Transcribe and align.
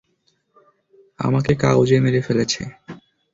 আমাকে 1.19 1.51
কাগজে 1.61 1.97
মেরে 2.03 2.21
ফেলেছে। 2.21 2.61